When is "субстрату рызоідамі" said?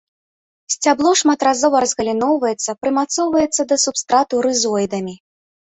3.87-5.15